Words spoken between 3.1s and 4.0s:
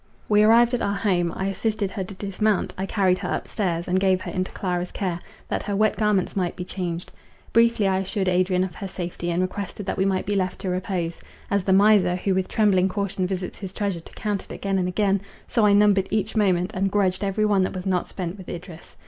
her up stairs, and